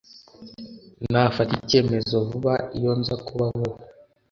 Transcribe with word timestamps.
Nafata 1.11 1.51
icyemezo 1.59 2.15
vuba 2.29 2.53
iyo 2.77 2.91
nza 2.99 3.15
kuba 3.25 3.45
wowe 3.55 3.79